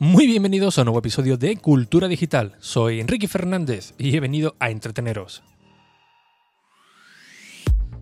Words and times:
Muy 0.00 0.28
bienvenidos 0.28 0.78
a 0.78 0.82
un 0.82 0.86
nuevo 0.86 1.00
episodio 1.00 1.36
de 1.36 1.56
Cultura 1.56 2.06
Digital. 2.06 2.54
Soy 2.60 3.00
Enrique 3.00 3.26
Fernández 3.26 3.94
y 3.98 4.16
he 4.16 4.20
venido 4.20 4.54
a 4.60 4.70
entreteneros. 4.70 5.42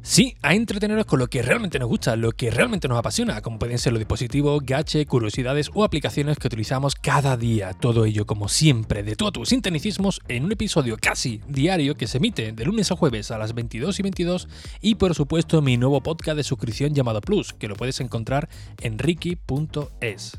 Sí, 0.03 0.37
a 0.43 0.55
entreteneros 0.55 1.07
con 1.07 1.19
lo 1.19 1.29
que 1.29 1.41
realmente 1.41 1.79
nos 1.79 1.89
gusta, 1.89 2.15
lo 2.15 2.33
que 2.33 2.51
realmente 2.51 2.87
nos 2.87 2.99
apasiona, 2.99 3.41
como 3.41 3.59
pueden 3.59 3.79
ser 3.79 3.95
los 3.95 4.01
dispositivos, 4.01 4.63
gache, 4.63 5.07
curiosidades 5.07 5.71
o 5.73 5.85
aplicaciones 5.85 6.37
que 6.37 6.49
utilizamos 6.49 6.95
cada 6.97 7.39
día. 7.39 7.73
Todo 7.73 8.05
ello, 8.05 8.27
como 8.27 8.49
siempre, 8.49 9.03
de 9.03 9.17
todos 9.17 9.33
tus 9.33 9.49
sinteticismos 9.49 10.21
en 10.29 10.45
un 10.45 10.53
episodio 10.53 10.99
casi 11.01 11.41
diario 11.49 11.95
que 11.95 12.09
se 12.09 12.19
emite 12.19 12.53
de 12.53 12.65
lunes 12.67 12.93
a 12.93 12.97
jueves 12.97 13.31
a 13.31 13.39
las 13.39 13.55
22 13.55 13.99
y 13.99 14.03
22 14.03 14.49
y 14.83 14.97
por 14.97 15.15
supuesto 15.15 15.63
mi 15.63 15.79
nuevo 15.79 16.03
podcast 16.03 16.37
de 16.37 16.45
suscripción 16.45 16.95
llamado 16.95 17.23
Plus, 17.23 17.55
que 17.55 17.69
lo 17.69 17.75
puedes 17.75 18.01
encontrar 18.01 18.51
en 18.83 18.99
ricky.es. 18.99 20.39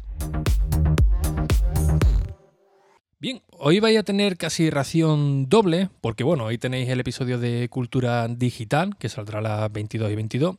Bien, 3.19 3.41
hoy 3.49 3.79
vais 3.79 3.97
a 3.97 4.03
tener 4.03 4.37
casi 4.37 4.69
ración 4.69 5.49
doble, 5.49 5.89
porque 6.01 6.23
bueno, 6.23 6.45
hoy 6.45 6.59
tenéis 6.59 6.87
el 6.89 6.99
episodio 6.99 7.39
de 7.39 7.67
Cultura 7.67 8.27
Digital, 8.27 8.95
que 8.99 9.09
saldrá 9.09 9.39
a 9.39 9.41
las 9.41 9.71
22 9.71 10.11
y 10.11 10.15
22. 10.15 10.55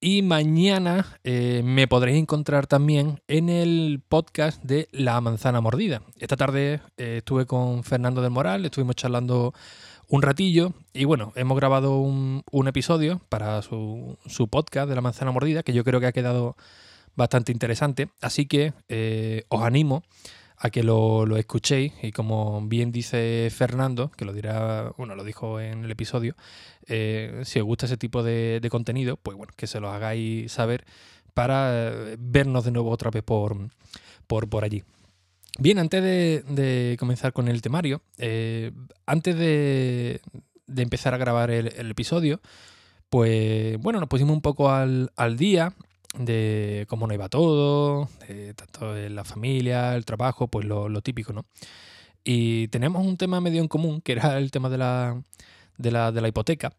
Y 0.00 0.22
mañana 0.22 1.18
eh, 1.24 1.62
me 1.64 1.88
podréis 1.88 2.18
encontrar 2.18 2.68
también 2.68 3.20
en 3.26 3.48
el 3.48 4.00
podcast 4.08 4.62
de 4.62 4.86
La 4.92 5.20
Manzana 5.20 5.60
Mordida. 5.60 6.02
Esta 6.20 6.36
tarde 6.36 6.80
eh, 6.96 7.16
estuve 7.18 7.44
con 7.44 7.82
Fernando 7.82 8.22
del 8.22 8.30
Moral, 8.30 8.64
estuvimos 8.64 8.94
charlando 8.94 9.52
un 10.06 10.22
ratillo 10.22 10.72
y 10.92 11.06
bueno, 11.06 11.32
hemos 11.34 11.56
grabado 11.56 11.98
un, 11.98 12.68
episodio 12.68 13.20
para 13.28 13.62
su, 13.62 14.16
podcast 14.48 14.88
de 14.88 14.94
La 14.94 15.00
Manzana 15.00 15.32
Mordida, 15.32 15.64
que 15.64 15.72
yo 15.72 15.82
creo 15.82 15.98
que 15.98 16.06
ha 16.06 16.12
quedado 16.12 16.56
bastante 17.16 17.50
interesante. 17.50 18.10
Así 18.20 18.46
que 18.46 18.74
eh, 18.88 19.42
os 19.48 19.62
animo 19.62 20.04
a 20.62 20.68
que 20.68 20.82
lo, 20.82 21.36
escuchéis 21.38 21.92
y 22.02 22.12
como 22.12 22.60
bien 22.66 22.92
dice 22.92 23.48
Fernando, 23.50 24.10
que 24.10 24.26
lo 24.26 24.34
dirá, 24.34 24.92
bueno, 24.98 25.14
lo 25.14 25.24
dijo 25.24 25.58
en 25.58 25.84
el 25.84 25.90
episodio, 25.90 26.36
eh, 26.86 27.40
si 27.44 27.60
os 27.60 27.64
gusta 27.64 27.86
ese 27.86 27.96
tipo 27.96 28.22
de, 28.22 28.66
contenido, 28.70 29.16
pues 29.16 29.38
bueno, 29.38 29.54
que 29.56 29.66
se 29.66 29.80
lo 29.80 29.90
hagáis 29.90 30.52
saber 30.52 30.84
para 31.32 31.88
eh, 31.88 32.16
vernos 32.18 32.64
de 32.66 32.72
nuevo 32.72 32.90
otra 32.90 33.10
vez 33.10 33.22
por, 33.22 33.56
por, 34.26 34.62
allí. 34.62 34.84
Bien, 35.58 35.78
antes 35.78 36.02
de, 36.02 36.96
comenzar 36.98 37.32
con 37.32 37.48
el 37.48 37.62
temario, 37.62 38.02
eh, 38.18 38.72
antes 39.06 39.36
de, 39.36 40.20
empezar 40.76 41.14
a 41.14 41.18
grabar 41.18 41.50
el, 41.50 41.72
el, 41.74 41.90
episodio, 41.90 42.38
pues 43.08 43.78
bueno, 43.78 43.98
nos 43.98 44.10
pusimos 44.10 44.34
un 44.34 44.42
poco 44.42 44.70
al, 44.70 45.10
al 45.16 45.38
día 45.38 45.72
de 46.18 46.86
cómo 46.88 47.06
no 47.06 47.14
iba 47.14 47.28
todo, 47.28 48.08
tanto 48.56 48.96
en 48.96 49.14
la 49.14 49.24
familia, 49.24 49.94
el 49.96 50.04
trabajo, 50.04 50.48
pues 50.48 50.66
lo, 50.66 51.00
típico, 51.02 51.32
¿no? 51.32 51.44
Y 52.24 52.68
tenemos 52.68 53.06
un 53.06 53.16
tema 53.16 53.40
medio 53.40 53.60
en 53.62 53.68
común, 53.68 54.00
que 54.00 54.12
era 54.12 54.38
el 54.38 54.50
tema 54.50 54.68
de 54.68 54.78
la, 54.78 55.22
de 55.78 55.90
la, 55.90 56.12
de 56.12 56.20
la 56.20 56.28
hipoteca. 56.28 56.72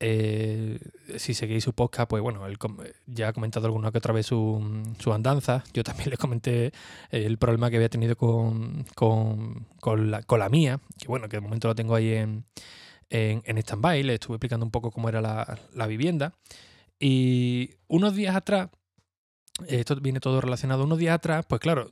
Eh, 0.00 0.78
si 1.16 1.34
seguís 1.34 1.64
su 1.64 1.72
podcast, 1.72 2.10
pues 2.10 2.22
bueno, 2.22 2.46
él 2.46 2.58
ya 3.06 3.28
ha 3.28 3.32
comentado 3.32 3.66
alguna 3.66 3.92
que 3.92 3.98
otra 3.98 4.12
vez 4.12 4.26
su, 4.26 4.82
su 4.98 5.12
andanza. 5.12 5.64
Yo 5.72 5.82
también 5.84 6.10
le 6.10 6.16
comenté 6.16 6.72
el 7.10 7.38
problema 7.38 7.70
que 7.70 7.76
había 7.76 7.88
tenido 7.88 8.16
con, 8.16 8.84
con, 8.94 9.66
con, 9.80 10.10
la, 10.10 10.22
con 10.22 10.40
la 10.40 10.48
mía, 10.48 10.80
que 10.98 11.06
bueno, 11.06 11.28
que 11.28 11.36
de 11.38 11.40
momento 11.40 11.68
lo 11.68 11.74
tengo 11.74 11.94
ahí 11.94 12.12
en, 12.12 12.44
en, 13.08 13.42
en 13.46 13.58
stand-by. 13.58 14.02
Le 14.02 14.14
estuve 14.14 14.36
explicando 14.36 14.66
un 14.66 14.72
poco 14.72 14.90
cómo 14.90 15.08
era 15.08 15.20
la, 15.20 15.58
la 15.74 15.86
vivienda. 15.86 16.34
Y 16.98 17.76
unos 17.88 18.14
días 18.14 18.36
atrás, 18.36 18.70
esto 19.66 19.96
viene 19.96 20.20
todo 20.20 20.40
relacionado, 20.40 20.84
unos 20.84 20.98
días 20.98 21.14
atrás, 21.14 21.44
pues 21.48 21.60
claro, 21.60 21.90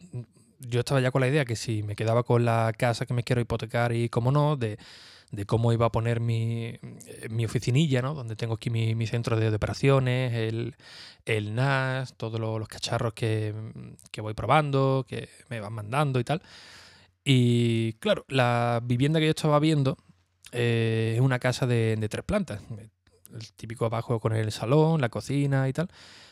yo 0.58 0.80
estaba 0.80 1.01
ya 1.01 1.11
con 1.11 1.20
la 1.20 1.29
idea 1.29 1.45
que 1.45 1.57
si 1.57 1.83
me 1.83 1.96
quedaba 1.96 2.23
con 2.23 2.45
la 2.45 2.73
casa 2.77 3.07
que 3.07 3.14
me 3.14 3.24
quiero 3.24 3.41
hipotecar 3.41 3.92
y 3.92 4.08
cómo 4.08 4.30
no, 4.30 4.57
de, 4.57 4.79
cómo 5.46 5.73
iba 5.73 5.86
a 5.86 5.92
poner 5.92 6.20
mi, 6.20 6.79
mi 7.30 7.45
oficinilla, 7.45 8.02
¿no? 8.02 8.14
Donde 8.14 8.36
tengo 8.36 8.55
aquí 8.55 8.70
mi, 8.70 9.07
centro 9.07 9.39
de, 9.39 9.48
operaciones, 9.55 10.33
el, 10.35 10.77
el, 11.24 11.55
NAS, 11.55 12.14
todos 12.17 12.39
los, 12.41 12.68
cacharros 12.68 13.12
que, 13.14 13.55
voy 14.18 14.35
probando, 14.35 15.05
que 15.08 15.29
me 15.48 15.61
van 15.61 15.73
mandando 15.73 16.20
y 16.20 16.24
tal. 16.24 16.42
Y 17.24 17.95
claro, 17.95 18.24
la 18.29 18.80
vivienda 18.83 19.20
que 19.20 19.27
yo 19.27 19.30
estaba 19.30 19.58
viendo 19.58 19.96
eh, 20.52 21.12
es 21.17 21.20
una 21.20 21.39
casa 21.39 21.67
de, 21.67 21.96
de 21.96 22.08
tres 22.08 22.24
plantas 22.24 22.61
el 23.32 23.52
típico 23.52 23.84
abajo 23.84 24.20
con 24.20 24.34
el 24.34 24.52
salón, 24.52 25.00
la 25.00 25.08
cocina 25.08 25.68
y 25.68 25.72
tal, 25.72 25.88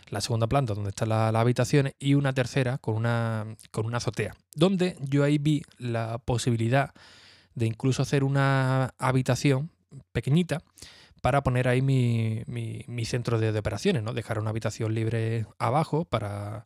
la 0.08 0.20
segunda 0.20 0.46
planta 0.46 0.74
donde 0.74 0.90
están 0.90 1.08
las 1.08 1.34
habitaciones 1.34 1.94
y 1.98 2.14
una 2.14 2.32
tercera 2.32 2.78
con 2.78 2.96
una, 2.96 3.56
con 3.70 3.86
una 3.86 3.98
azotea, 3.98 4.34
donde 4.54 4.96
yo 5.00 5.24
ahí 5.24 5.38
vi 5.38 5.62
la 5.78 6.18
posibilidad 6.18 6.92
de 7.54 7.66
incluso 7.66 8.02
hacer 8.02 8.24
una 8.24 8.94
habitación 8.98 9.70
pequeñita 10.12 10.62
para 11.20 11.42
poner 11.42 11.68
ahí 11.68 11.82
mi, 11.82 12.42
mi, 12.46 13.04
centro 13.04 13.38
de, 13.38 13.56
operaciones, 13.58 14.02
¿no? 14.02 14.14
Dejar 14.14 14.38
una 14.38 14.50
habitación 14.50 14.94
libre 14.94 15.46
abajo 15.58 16.04
para 16.06 16.64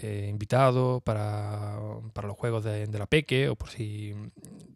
eh, 0.00 0.28
invitados, 0.30 1.02
para, 1.02 1.78
los 2.22 2.36
juegos 2.36 2.64
de, 2.64 2.86
la 2.86 3.06
peque 3.06 3.50
o 3.50 3.56
por 3.56 3.68
si 3.68 4.14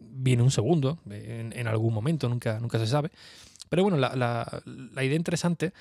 viene 0.01 0.43
un 0.43 0.51
segundo 0.51 0.99
en, 1.09 1.55
en, 1.57 1.69
algún 1.69 1.95
momento, 1.95 2.29
nunca, 2.29 2.61
nunca 2.61 2.79
se 2.79 2.87
sabe. 2.87 3.11
Pero 3.69 3.83
bueno, 3.83 3.97
la, 3.97 4.63
idea 4.97 5.17
interesante 5.17 5.73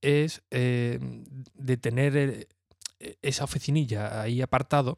es 0.00 0.42
eh, 0.50 0.98
de 1.54 1.76
tener 1.76 2.16
eh, 2.16 2.46
esa 3.22 3.44
oficinilla 3.44 4.20
ahí 4.20 4.42
apartado, 4.42 4.96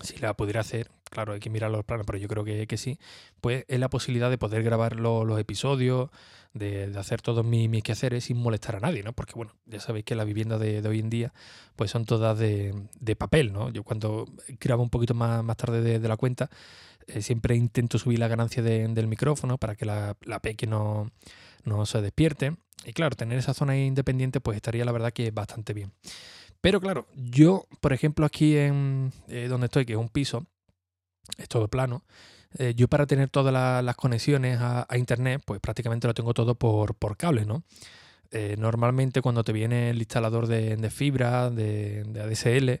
si 0.00 0.16
la 0.16 0.34
pudiera 0.34 0.60
hacer, 0.60 0.90
claro, 1.10 1.34
hay 1.34 1.40
que 1.40 1.50
mirar 1.50 1.70
los 1.70 1.84
planos, 1.84 2.06
pero 2.06 2.18
yo 2.18 2.28
creo 2.28 2.44
que, 2.44 2.66
que 2.66 2.76
sí, 2.76 2.98
pues 3.40 3.64
es 3.68 3.78
la 3.78 3.88
posibilidad 3.88 4.30
de 4.30 4.38
poder 4.38 4.62
grabar 4.62 4.96
los 4.96 5.38
episodios, 5.38 6.10
de, 6.54 6.92
hacer 6.96 7.20
todos 7.20 7.44
mis, 7.44 7.68
mis, 7.68 7.82
quehaceres 7.82 8.24
sin 8.24 8.38
molestar 8.38 8.76
a 8.76 8.80
nadie, 8.80 9.02
¿no? 9.02 9.12
Porque, 9.12 9.34
bueno, 9.34 9.52
ya 9.66 9.80
sabéis 9.80 10.04
que 10.04 10.14
las 10.14 10.24
viviendas 10.24 10.60
de, 10.60 10.86
hoy 10.86 11.00
en 11.00 11.10
día, 11.10 11.34
pues 11.76 11.90
son 11.90 12.04
todas 12.04 12.38
de, 12.38 13.16
papel, 13.18 13.52
¿no? 13.52 13.70
Yo 13.70 13.82
cuando 13.82 14.26
grabo 14.60 14.82
un 14.82 14.90
poquito 14.90 15.14
más, 15.14 15.42
más 15.44 15.56
tarde 15.56 15.98
de, 15.98 16.08
la 16.08 16.16
cuenta, 16.16 16.48
eh, 17.06 17.22
siempre 17.22 17.56
intento 17.56 17.98
subir 17.98 18.18
la 18.18 18.28
ganancia 18.28 18.62
del 18.62 19.06
micrófono 19.06 19.58
para 19.58 19.74
que 19.74 19.84
la, 19.84 20.16
la 20.22 20.40
peque 20.40 20.66
no, 20.66 21.10
no 21.64 21.86
se 21.86 22.00
despierte. 22.00 22.56
Y 22.84 22.92
claro, 22.92 23.16
tener 23.16 23.38
esa 23.38 23.54
zona 23.54 23.76
independiente 23.76 24.40
pues 24.40 24.56
estaría 24.56 24.84
la 24.84 24.92
verdad 24.92 25.12
que 25.12 25.30
bastante 25.30 25.72
bien. 25.72 25.92
Pero 26.60 26.80
claro, 26.80 27.06
yo, 27.14 27.66
por 27.80 27.92
ejemplo, 27.92 28.24
aquí 28.24 28.56
en 28.56 29.12
eh, 29.28 29.48
donde 29.48 29.66
estoy, 29.66 29.84
que 29.84 29.92
es 29.92 29.98
un 29.98 30.08
piso, 30.08 30.46
es 31.36 31.48
todo 31.48 31.68
plano, 31.68 32.04
eh, 32.58 32.74
yo 32.76 32.88
para 32.88 33.06
tener 33.06 33.28
todas 33.28 33.52
las 33.52 33.96
conexiones 33.96 34.58
a, 34.60 34.86
internet, 34.96 35.42
pues 35.44 35.60
prácticamente 35.60 36.06
lo 36.06 36.14
tengo 36.14 36.32
todo 36.32 36.54
por, 36.54 36.94
por 36.94 37.16
cable, 37.16 37.44
¿no? 37.44 37.64
Normalmente 38.58 39.22
cuando 39.22 39.44
te 39.44 39.52
viene 39.52 39.90
el 39.90 39.98
instalador 39.98 40.48
de, 40.48 40.90
fibra, 40.90 41.50
de, 41.50 42.02
de 42.02 42.20
ADSL, 42.20 42.80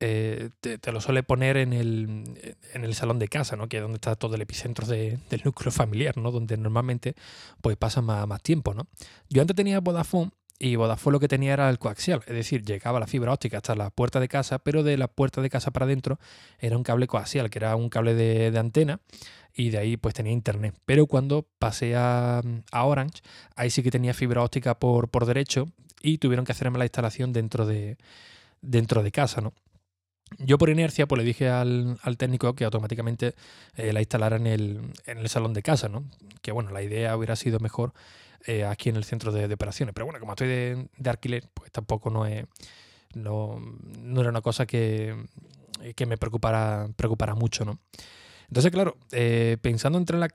eh, 0.00 0.50
te, 0.60 0.92
lo 0.92 1.00
suele 1.00 1.22
poner 1.22 1.56
en 1.56 1.72
el, 1.72 2.56
en 2.74 2.84
el, 2.84 2.94
salón 2.94 3.18
de 3.18 3.28
casa, 3.28 3.56
¿no? 3.56 3.68
que 3.68 3.78
es 3.78 3.82
donde 3.82 3.96
está 3.96 4.14
todo 4.14 4.34
el 4.34 4.42
epicentro 4.42 4.86
del 4.86 5.20
núcleo 5.44 5.72
familiar, 5.72 6.16
¿no? 6.18 6.30
donde 6.30 6.56
normalmente 6.56 7.14
pues, 7.62 7.76
pasa 7.76 8.02
más, 8.02 8.26
más, 8.26 8.42
tiempo. 8.42 8.74
¿no? 8.74 8.86
Yo 9.30 9.40
antes 9.40 9.56
tenía 9.56 9.80
Vodafone 9.80 10.32
y 10.58 10.76
Vodafone 10.76 11.12
lo 11.12 11.20
que 11.20 11.28
tenía 11.28 11.54
era 11.54 11.70
el 11.70 11.78
coaxial, 11.78 12.22
es 12.26 12.34
decir, 12.34 12.62
llegaba 12.62 13.00
la 13.00 13.06
fibra 13.06 13.32
óptica 13.32 13.58
hasta 13.58 13.74
la 13.74 13.90
puerta 13.90 14.20
de 14.20 14.28
casa, 14.28 14.58
pero 14.58 14.82
de 14.82 14.96
la 14.96 15.08
puerta 15.08 15.40
de 15.40 15.50
casa 15.50 15.70
para 15.70 15.84
adentro 15.84 16.18
era 16.58 16.76
un 16.76 16.82
cable 16.82 17.06
coaxial, 17.06 17.50
que 17.50 17.58
era 17.58 17.74
un 17.76 17.88
cable 17.88 18.14
de, 18.14 18.50
de 18.50 18.58
antena 18.58 19.00
y 19.54 19.70
de 19.70 19.78
ahí 19.78 19.96
pues 19.96 20.14
tenía 20.14 20.32
internet. 20.32 20.74
Pero 20.84 21.06
cuando 21.06 21.46
pasé 21.58 21.96
a, 21.96 22.42
a, 22.70 22.84
Orange, 22.84 23.22
ahí 23.54 23.70
sí 23.70 23.82
que 23.82 23.90
tenía 23.90 24.12
fibra 24.12 24.42
óptica 24.42 24.78
por, 24.78 25.08
por 25.08 25.24
derecho 25.24 25.68
y 26.02 26.18
tuvieron 26.18 26.44
que 26.44 26.52
hacerme 26.52 26.78
la 26.78 26.84
instalación 26.84 27.32
dentro 27.32 27.64
de, 27.66 27.96
dentro 28.60 29.02
de 29.02 29.12
casa, 29.12 29.40
¿no? 29.40 29.52
Yo 30.38 30.58
por 30.58 30.70
inercia 30.70 31.06
pues 31.06 31.18
le 31.18 31.24
dije 31.24 31.48
al, 31.48 31.98
técnico 32.18 32.54
que 32.54 32.64
automáticamente 32.64 33.34
eh, 33.76 33.92
la 33.92 34.00
instalara 34.00 34.36
en 34.36 34.46
el, 34.46 34.92
en 35.06 35.18
el, 35.18 35.28
salón 35.28 35.54
de 35.54 35.62
casa, 35.62 35.88
¿no? 35.88 36.04
Que 36.42 36.52
bueno, 36.52 36.70
la 36.70 36.82
idea 36.82 37.16
hubiera 37.16 37.36
sido 37.36 37.60
mejor 37.60 37.92
eh, 38.44 38.64
aquí 38.64 38.88
en 38.88 38.96
el 38.96 39.04
centro 39.04 39.32
de, 39.32 39.52
operaciones. 39.52 39.94
Pero 39.94 40.06
bueno, 40.06 40.18
como 40.20 40.32
estoy 40.32 40.48
de, 40.48 40.88
alquiler, 41.10 41.48
pues 41.54 41.70
tampoco 41.70 42.10
no 42.10 42.26
es. 42.26 42.44
No, 43.14 43.58
no 43.98 44.20
era 44.20 44.30
una 44.30 44.42
cosa 44.42 44.66
que, 44.66 45.16
que 45.94 46.06
me 46.06 46.18
preocupara, 46.18 46.88
mucho, 47.34 47.64
¿no? 47.64 47.78
Entonces, 48.48 48.70
claro, 48.70 48.96
eh, 49.12 49.56
pensando 49.62 49.96
entre 49.96 50.18
la 50.18 50.28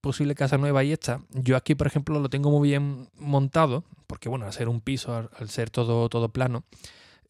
posible 0.00 0.34
casa 0.34 0.58
nueva 0.58 0.84
y 0.84 0.92
esta, 0.92 1.22
yo 1.30 1.56
aquí, 1.56 1.74
por 1.74 1.86
ejemplo, 1.86 2.18
lo 2.20 2.28
tengo 2.28 2.50
muy 2.50 2.68
bien 2.68 3.08
montado, 3.16 3.84
porque 4.06 4.28
bueno, 4.28 4.46
al 4.46 4.52
ser 4.52 4.68
un 4.68 4.80
piso, 4.80 5.14
al 5.14 5.48
ser 5.50 5.70
todo, 5.70 6.08
todo 6.08 6.28
plano, 6.30 6.64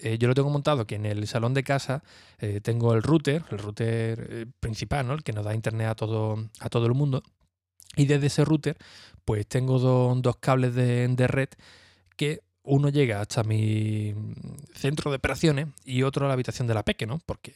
eh, 0.03 0.19
yo 0.19 0.29
lo 0.29 0.35
tengo 0.35 0.51
montado 0.51 0.87
que 0.87 0.95
en 0.95 1.05
el 1.05 1.27
salón 1.27 1.53
de 1.53 1.63
casa 1.63 2.03
eh, 2.39 2.61
tengo 2.63 2.95
el 2.95 3.03
router, 3.03 3.45
el 3.51 3.59
router 3.59 4.29
eh, 4.31 4.47
principal, 4.59 5.07
¿no? 5.07 5.15
el 5.15 5.23
que 5.23 5.33
nos 5.33 5.45
da 5.45 5.55
internet 5.55 5.89
a 5.89 5.95
todo, 5.95 6.49
a 6.59 6.69
todo 6.71 6.87
el 6.87 6.95
mundo. 6.95 7.23
Y 7.97 8.07
desde 8.07 8.29
ese 8.29 8.45
router, 8.45 8.79
pues 9.25 9.47
tengo 9.47 9.79
dos 9.79 10.37
cables 10.37 10.75
de, 10.75 11.27
red 11.27 11.49
que 12.17 12.41
uno 12.63 12.89
llega 12.89 13.21
hasta 13.21 13.43
mi 13.43 14.15
centro 14.75 15.11
de 15.11 15.17
operaciones 15.17 15.69
y 15.85 16.03
otro 16.03 16.25
a 16.25 16.29
la 16.29 16.35
habitación 16.35 16.69
de 16.69 16.75
la 16.75 16.85
peque, 16.85 17.07
¿no? 17.07 17.21
Porque 17.27 17.55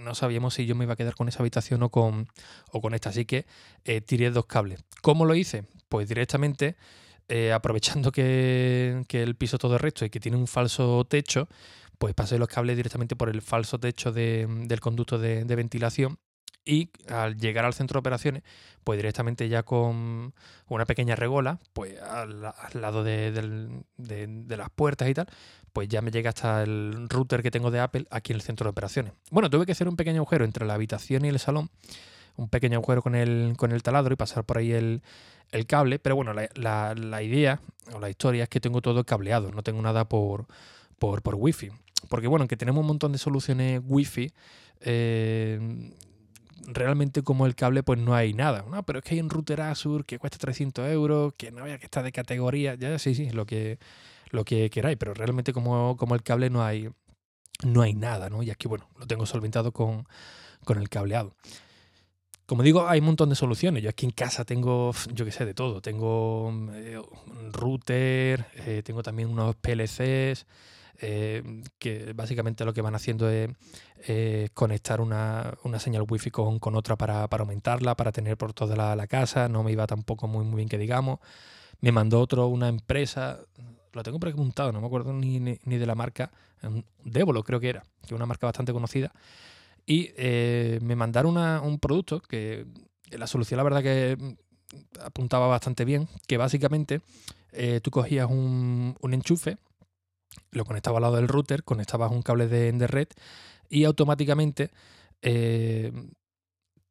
no 0.00 0.14
sabíamos 0.14 0.54
si 0.54 0.64
yo 0.64 0.74
me 0.74 0.84
iba 0.84 0.94
a 0.94 0.96
quedar 0.96 1.14
con 1.14 1.28
esa 1.28 1.40
habitación 1.40 1.82
o 1.82 1.90
con, 1.90 2.28
o 2.70 2.80
con 2.80 2.94
esta. 2.94 3.10
Así 3.10 3.26
que 3.26 3.46
eh, 3.84 4.00
tiré 4.00 4.30
dos 4.30 4.46
cables. 4.46 4.82
¿Cómo 5.02 5.26
lo 5.26 5.34
hice? 5.34 5.64
Pues 5.88 6.08
directamente, 6.08 6.76
aprovechando 7.54 8.10
que, 8.10 9.04
el 9.10 9.34
piso 9.36 9.58
todo 9.58 9.76
es 9.76 9.82
recto 9.82 10.04
y 10.06 10.10
que 10.10 10.20
tiene 10.20 10.38
un 10.38 10.46
falso 10.46 11.04
techo, 11.04 11.48
pues 11.98 12.14
pasé 12.14 12.38
los 12.38 12.48
cables 12.48 12.76
directamente 12.76 13.16
por 13.16 13.28
el 13.28 13.42
falso 13.42 13.78
techo 13.78 14.12
del 14.12 14.80
conducto 14.80 15.18
de 15.18 15.56
ventilación 15.56 16.18
y 16.64 16.90
al 17.08 17.36
llegar 17.36 17.64
al 17.64 17.74
centro 17.74 17.98
de 17.98 18.00
operaciones, 18.00 18.42
pues 18.84 18.96
directamente 18.96 19.48
ya 19.48 19.62
con 19.62 20.32
una 20.68 20.86
pequeña 20.86 21.14
regola, 21.14 21.58
pues 21.72 22.00
al, 22.00 22.40
lado 22.40 23.04
de, 23.04 23.84
las 24.48 24.70
puertas 24.70 25.08
y 25.08 25.14
tal, 25.14 25.26
pues 25.72 25.88
ya 25.88 26.00
me 26.00 26.10
llega 26.10 26.30
hasta 26.30 26.62
el 26.62 27.08
router 27.08 27.42
que 27.42 27.50
tengo 27.50 27.70
de 27.70 27.80
Apple 27.80 28.06
aquí 28.10 28.32
en 28.32 28.36
el 28.36 28.42
centro 28.42 28.64
de 28.64 28.70
operaciones. 28.70 29.12
Bueno, 29.30 29.50
tuve 29.50 29.66
que 29.66 29.72
hacer 29.72 29.88
un 29.88 29.96
pequeño 29.96 30.20
agujero 30.20 30.44
entre 30.44 30.64
la 30.64 30.74
habitación 30.74 31.24
y 31.24 31.28
el 31.28 31.38
salón, 31.38 31.70
un 32.36 32.48
pequeño 32.48 32.78
agujero 32.78 33.02
con 33.02 33.14
el, 33.14 33.54
con 33.56 33.72
el 33.72 33.82
taladro 33.82 34.14
y 34.14 34.16
pasar 34.16 34.44
por 34.44 34.58
ahí 34.58 34.72
el, 34.72 35.02
cable, 35.68 35.98
pero 35.98 36.16
bueno, 36.16 36.32
la, 36.32 37.22
idea 37.22 37.60
o 37.92 38.00
la 38.00 38.10
historia 38.10 38.44
es 38.44 38.48
que 38.48 38.60
tengo 38.60 38.80
todo 38.80 39.04
cableado, 39.04 39.52
no 39.52 39.62
tengo 39.62 39.82
nada 39.82 40.08
por, 40.08 40.46
por, 40.98 41.22
por 41.22 41.36
Wi-Fi. 41.36 41.83
Porque 42.08 42.26
bueno, 42.26 42.42
aunque 42.42 42.56
tenemos 42.56 42.80
un 42.80 42.86
montón 42.86 43.12
de 43.12 43.18
soluciones 43.18 43.80
Wi-Fi, 43.84 44.32
eh, 44.80 45.92
realmente 46.66 47.22
como 47.22 47.46
el 47.46 47.54
cable 47.54 47.82
pues 47.82 47.98
no 47.98 48.14
hay 48.14 48.34
nada. 48.34 48.64
¿no? 48.70 48.82
Pero 48.84 48.98
es 48.98 49.04
que 49.04 49.14
hay 49.14 49.20
un 49.20 49.30
router 49.30 49.60
Azure 49.60 50.04
que 50.04 50.18
cuesta 50.18 50.38
300 50.38 50.88
euros, 50.90 51.34
que 51.36 51.50
no 51.50 51.62
vaya 51.62 51.78
que 51.78 51.84
está 51.84 52.02
de 52.02 52.12
categoría, 52.12 52.74
ya 52.74 52.98
sí, 52.98 53.14
sí, 53.14 53.30
lo 53.30 53.46
que, 53.46 53.78
lo 54.30 54.44
que 54.44 54.70
queráis, 54.70 54.96
pero 54.98 55.14
realmente 55.14 55.52
como, 55.52 55.96
como 55.96 56.14
el 56.14 56.22
cable 56.22 56.50
no 56.50 56.62
hay, 56.62 56.88
no 57.64 57.82
hay 57.82 57.94
nada, 57.94 58.30
¿no? 58.30 58.42
Y 58.42 58.50
aquí, 58.50 58.68
bueno, 58.68 58.88
lo 58.98 59.06
tengo 59.06 59.26
solventado 59.26 59.72
con, 59.72 60.06
con 60.64 60.78
el 60.78 60.88
cableado. 60.88 61.34
Como 62.46 62.62
digo, 62.62 62.86
hay 62.86 63.00
un 63.00 63.06
montón 63.06 63.30
de 63.30 63.36
soluciones. 63.36 63.82
Yo 63.82 63.88
aquí 63.88 64.04
en 64.04 64.12
casa 64.12 64.44
tengo, 64.44 64.92
yo 65.14 65.24
qué 65.24 65.32
sé, 65.32 65.46
de 65.46 65.54
todo. 65.54 65.80
Tengo 65.80 66.52
eh, 66.74 67.00
router, 67.52 68.44
eh, 68.56 68.82
tengo 68.84 69.02
también 69.02 69.30
unos 69.30 69.56
PLCs, 69.56 70.46
eh, 71.00 71.42
que 71.78 72.12
básicamente 72.12 72.64
lo 72.64 72.72
que 72.72 72.82
van 72.82 72.94
haciendo 72.94 73.28
es 73.28 73.50
conectar 74.52 75.00
una, 75.00 75.56
señal 75.78 76.04
wifi 76.08 76.30
con, 76.30 76.58
con 76.58 76.74
otra 76.76 76.96
para, 76.96 77.24
aumentarla, 77.24 77.96
para 77.96 78.12
tener 78.12 78.36
por 78.36 78.52
toda 78.52 78.96
la, 78.96 79.06
casa. 79.06 79.48
No 79.48 79.62
me 79.62 79.72
iba 79.72 79.86
tampoco 79.86 80.28
muy, 80.28 80.44
muy 80.44 80.56
bien 80.56 80.68
que 80.68 80.78
digamos. 80.78 81.20
Me 81.80 81.92
mandó 81.92 82.20
otro, 82.20 82.46
una 82.48 82.68
empresa, 82.68 83.40
lo 83.92 84.02
tengo 84.02 84.18
preguntado, 84.18 84.72
no 84.72 84.80
me 84.80 84.86
acuerdo 84.86 85.12
ni, 85.12 85.40
ni, 85.40 85.76
de 85.78 85.86
la 85.86 85.94
marca, 85.94 86.30
Devolo 87.04 87.42
creo 87.42 87.60
que 87.60 87.68
era, 87.68 87.82
que 88.00 88.06
es 88.06 88.12
una 88.12 88.26
marca 88.26 88.46
bastante 88.46 88.72
conocida. 88.72 89.12
Y 89.86 90.12
eh, 90.16 90.78
me 90.82 90.96
mandaron 90.96 91.36
un 91.36 91.78
producto 91.78 92.20
que 92.20 92.66
la 93.10 93.26
solución 93.26 93.58
la 93.58 93.64
verdad 93.64 93.82
que 93.82 94.16
apuntaba 95.02 95.46
bastante 95.46 95.84
bien, 95.84 96.08
que 96.26 96.36
básicamente 96.36 97.00
eh, 97.52 97.80
tú 97.82 97.90
cogías 97.90 98.28
un, 98.30 98.96
un 99.00 99.14
enchufe, 99.14 99.58
lo 100.50 100.64
conectaba 100.64 100.98
al 100.98 101.02
lado 101.02 101.16
del 101.16 101.28
router, 101.28 101.64
conectabas 101.64 102.10
un 102.10 102.22
cable 102.22 102.48
de, 102.48 102.72
de 102.72 102.86
red 102.86 103.08
y 103.68 103.84
automáticamente 103.84 104.70
eh, 105.22 105.92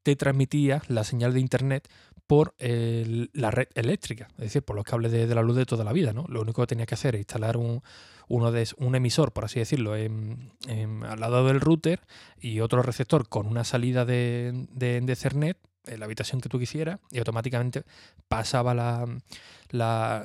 te 0.04 0.16
transmitía 0.16 0.82
la 0.88 1.04
señal 1.04 1.34
de 1.34 1.40
internet 1.40 1.88
por 2.28 2.56
la 2.58 3.52
red 3.52 3.68
eléctrica, 3.76 4.28
es 4.32 4.46
decir, 4.46 4.64
por 4.64 4.76
los 4.76 4.86
cables 4.86 5.12
de, 5.12 5.28
la 5.28 5.42
luz 5.42 5.56
de 5.56 5.66
toda 5.66 5.84
la 5.84 5.94
vida. 5.94 6.14
¿no? 6.14 6.26
Lo 6.28 6.42
único 6.42 6.62
que 6.62 6.68
tenía 6.68 6.86
que 6.86 6.96
hacer 6.96 7.16
es 7.16 7.20
instalar 7.20 7.58
un, 7.58 7.82
de, 8.30 8.68
emisor, 8.80 9.34
por 9.34 9.46
así 9.46 9.60
decirlo, 9.60 9.94
al 9.94 11.20
lado 11.20 11.48
del 11.48 11.62
router 11.62 12.02
y 12.40 12.60
otro 12.60 12.82
receptor 12.82 13.30
con 13.30 13.48
una 13.48 13.64
salida 13.64 14.04
de, 14.04 14.68
de, 14.72 15.00
de 15.02 15.14
Ethernet 15.14 15.58
en 15.86 16.00
la 16.00 16.06
habitación 16.06 16.42
que 16.42 16.50
tú 16.50 16.60
quisieras 16.60 17.00
y 17.12 17.20
automáticamente 17.20 17.84
pasaba 18.28 18.74
la, 18.74 19.06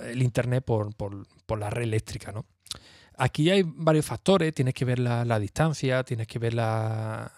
el 0.04 0.22
internet 0.22 0.64
por, 0.64 0.94
por, 0.94 1.26
por, 1.46 1.58
la 1.58 1.70
red 1.70 1.82
eléctrica, 1.82 2.32
¿no? 2.32 2.46
Aquí 3.20 3.50
hay 3.50 3.64
varios 3.66 4.06
factores, 4.06 4.54
tienes 4.54 4.74
que 4.74 4.84
ver 4.84 5.00
la, 5.00 5.38
distancia, 5.40 6.04
tienes 6.04 6.28
que 6.28 6.38
ver 6.38 6.54
la, 6.54 7.32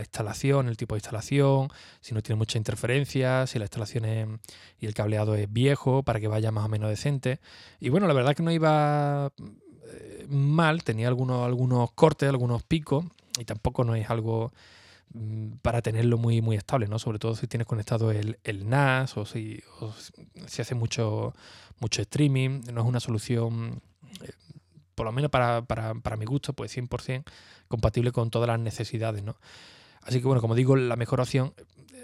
instalación, 0.00 0.68
el 0.68 0.76
tipo 0.76 0.94
de 0.94 0.98
instalación, 0.98 1.70
si 2.02 2.12
no 2.14 2.22
tiene 2.22 2.36
mucha 2.36 2.58
interferencia, 2.58 3.46
si 3.46 3.58
la 3.58 3.64
instalación 3.64 4.40
y 4.78 4.84
el 4.84 4.92
cableado 4.92 5.34
es 5.34 5.50
viejo 5.50 6.02
para 6.02 6.20
que 6.20 6.28
vaya 6.28 6.50
más 6.52 6.66
o 6.66 6.68
menos 6.68 6.90
decente. 6.90 7.40
Y 7.80 7.88
bueno, 7.88 8.06
la 8.06 8.12
verdad 8.12 8.36
que 8.36 8.42
no 8.42 8.50
iba 8.50 9.32
eh, 9.38 10.26
mal, 10.28 10.84
tenía 10.84 11.08
algunos, 11.08 11.46
algunos 11.46 11.92
cortes, 11.92 12.28
algunos 12.28 12.62
picos 12.62 13.06
y 13.38 13.46
tampoco 13.46 13.84
no 13.84 13.94
es 13.94 14.10
algo 14.10 14.52
mm, 15.14 15.52
para 15.62 15.80
tenerlo 15.80 16.18
muy, 16.18 16.42
muy 16.42 16.56
estable, 16.56 16.88
¿no? 16.88 16.98
Sobre 16.98 17.18
todo 17.18 17.34
si 17.36 17.46
tienes 17.46 17.66
conectado 17.66 18.10
el, 18.10 18.36
NAS 18.68 19.16
o 19.16 19.24
si, 19.24 19.62
si 20.46 20.60
hace 20.60 20.74
mucho, 20.74 21.34
mucho 21.80 22.02
streaming, 22.02 22.64
no 22.70 22.82
es 22.82 22.86
una 22.86 23.00
solución 23.00 23.80
eh, 24.22 24.30
por 24.96 25.06
lo 25.06 25.12
menos 25.12 25.30
para, 25.30 26.16
mi 26.18 26.24
gusto, 26.24 26.54
pues 26.54 26.76
100% 26.76 27.22
compatible 27.68 28.10
con 28.10 28.30
todas 28.30 28.48
las 28.48 28.58
necesidades, 28.58 29.22
¿no? 29.22 29.36
Así 30.02 30.20
que 30.20 30.26
bueno, 30.26 30.40
como 30.40 30.54
digo, 30.54 30.74
la 30.74 30.96
mejor 30.96 31.20
opción 31.20 31.52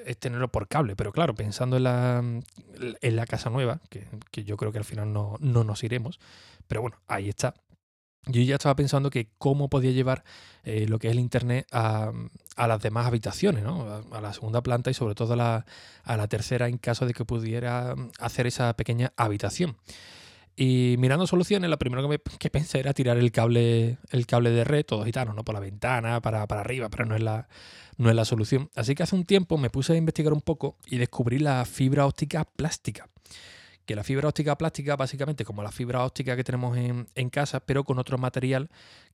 es 0.05 0.19
tenerlo 0.19 0.49
por 0.49 0.69
cable, 0.69 0.95
pero 0.95 1.13
claro, 1.13 1.35
pensando 1.35 1.77
en 1.77 1.85
la, 1.85 2.23
en 3.01 3.17
la 3.17 3.27
casa 3.27 3.49
nueva, 3.49 3.81
que, 3.89 4.45
yo 4.45 4.57
creo 4.57 4.73
que 4.73 4.79
al 4.79 4.85
final 4.85 5.13
no, 5.13 5.39
nos 5.41 5.83
iremos, 5.85 6.21
pero 6.69 6.83
bueno, 6.83 6.99
ahí 7.09 7.29
está. 7.29 7.55
Yo 8.27 8.41
ya 8.43 8.55
estaba 8.55 8.77
pensando 8.77 9.11
que 9.11 9.31
cómo 9.39 9.69
podía 9.69 9.91
llevar 9.91 10.23
eh, 10.63 10.87
lo 10.87 11.01
que 11.01 11.09
es 11.09 11.13
el 11.13 11.19
Internet 11.19 11.67
a, 11.73 12.13
las 12.57 12.83
demás 12.83 13.07
habitaciones, 13.07 13.65
¿no? 13.65 14.05
a, 14.13 14.21
la 14.21 14.33
segunda 14.33 14.63
planta 14.63 14.91
y 14.91 14.95
sobre 14.95 15.15
todo 15.15 15.33
a 15.33 15.37
la, 15.37 15.67
a 16.05 16.17
la 16.17 16.29
tercera 16.29 16.69
en 16.69 16.79
caso 16.79 17.07
de 17.07 17.15
que 17.15 17.25
pudiera 17.25 17.97
hacer 18.21 18.47
esa 18.47 18.75
pequeña 18.75 19.13
habitación. 19.17 19.77
Y 20.55 20.97
mirando 20.99 21.27
soluciones, 21.27 21.71
lo 21.71 21.79
primero 21.79 22.07
que, 22.09 22.51
pensé 22.51 22.81
era 22.81 22.93
tirar 22.93 23.17
el 23.17 23.33
cable, 23.33 23.99
el 24.11 24.27
cable 24.27 24.51
de 24.51 24.65
red, 24.65 24.85
todo 24.85 25.05
gitano, 25.05 25.33
¿no? 25.33 25.45
Por 25.45 25.55
la 25.55 25.61
ventana, 25.61 26.21
para, 26.21 26.43
arriba, 26.43 26.91
pero 26.91 27.07
no 27.07 27.17
es, 27.17 27.23
la, 27.23 27.49
no 27.97 28.11
es 28.11 28.17
la 28.17 28.27
solución. 28.27 28.71
Así 28.75 28.95
que 28.95 29.03
hace 29.03 29.17
un 29.17 29.25
tiempo 29.25 29.57
me 29.57 29.71
puse 29.71 29.95
a 29.95 29.97
investigar 29.97 30.33
un 30.33 30.43
poco 30.43 30.77
y 30.87 30.99
descubrí 30.99 31.39
la 31.39 31.65
fibra 31.65 32.07
óptica 32.07 32.45
plástica. 32.45 33.09
Que 33.87 33.97
la 33.97 34.05
fibra 34.05 34.29
óptica 34.29 34.57
plástica, 34.59 34.95
básicamente 34.95 35.45
como 35.45 35.63
la 35.63 35.73
fibra 35.73 36.05
óptica 36.05 36.37
que 36.37 36.45
tenemos 36.45 36.77
en, 36.77 37.31
casa, 37.31 37.61
pero 37.61 37.83
con 37.83 37.99
otro 37.99 38.19
material 38.19 38.69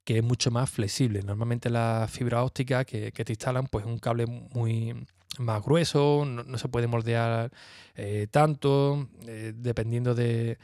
que 0.04 0.18
es 0.18 0.24
mucho 0.24 0.50
más 0.50 0.68
flexible. 0.68 1.22
Normalmente 1.22 1.70
la 1.70 2.08
fibra 2.10 2.42
óptica 2.42 2.84
que, 2.84 3.12
te 3.12 3.32
instalan, 3.32 3.66
pues 3.68 3.84
es 3.84 3.90
un 3.90 3.98
cable 3.98 4.26
muy 4.26 5.06
más 5.38 5.62
grueso, 5.62 6.24
no, 6.26 6.58
se 6.58 6.68
puede 6.68 6.88
moldear 6.88 7.52
eh, 7.94 8.26
tanto, 8.30 9.08
eh, 9.26 9.52
dependiendo 9.54 10.14
de 10.14 10.58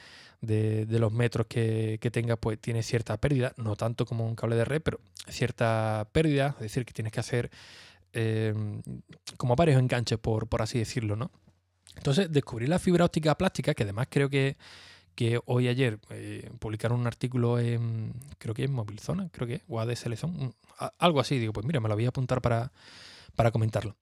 de, 0.46 0.86
los 0.98 1.12
metros 1.12 1.46
que, 1.46 1.98
tenga, 2.12 2.36
pues 2.36 2.58
tiene 2.60 2.82
cierta 2.82 3.16
pérdida, 3.18 3.52
no 3.56 3.76
tanto 3.76 4.06
como 4.06 4.26
un 4.26 4.34
cable 4.34 4.56
de 4.56 4.64
red, 4.64 4.82
pero 4.82 5.00
cierta 5.28 6.08
pérdida, 6.12 6.54
es 6.56 6.62
decir, 6.62 6.84
que 6.84 6.92
tienes 6.92 7.12
que 7.12 7.20
hacer 7.20 7.50
em, 8.12 8.82
como 9.36 9.56
varios 9.56 9.78
enganches, 9.80 10.18
por, 10.18 10.48
por 10.48 10.62
así 10.62 10.78
decirlo, 10.78 11.16
¿no? 11.16 11.30
Entonces 11.96 12.30
descubrí 12.30 12.66
la 12.66 12.78
fibra 12.78 13.04
óptica 13.04 13.36
plástica, 13.36 13.74
que 13.74 13.84
además 13.84 14.08
creo 14.10 14.28
que, 14.28 14.56
que 15.14 15.40
hoy 15.46 15.68
ayer 15.68 15.98
eh, 16.10 16.50
publicaron 16.58 17.00
un 17.00 17.06
artículo 17.06 17.58
en, 17.58 18.12
creo 18.38 18.54
que 18.54 18.64
es 18.64 18.70
Movilzona, 18.70 19.28
creo 19.30 19.46
que, 19.46 19.62
o 19.68 19.80
ADSL 19.80 20.14
algo 20.98 21.20
así, 21.20 21.38
digo, 21.38 21.52
pues 21.52 21.66
mira, 21.66 21.80
me 21.80 21.88
lo 21.88 21.94
voy 21.94 22.04
a 22.04 22.08
apuntar 22.08 22.40
para, 22.40 22.72
para 23.36 23.50
comentarlo. 23.50 23.96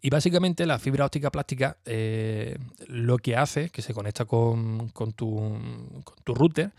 Y 0.00 0.10
básicamente 0.10 0.66
la 0.66 0.78
fibra 0.78 1.06
óptica 1.06 1.30
plástica 1.30 1.76
eh, 1.84 2.56
lo 2.86 3.18
que 3.18 3.36
hace 3.36 3.64
es 3.64 3.72
que 3.72 3.82
se 3.82 3.94
conecta 3.94 4.24
con, 4.24 4.92
tu, 5.14 5.58
router 6.26 6.72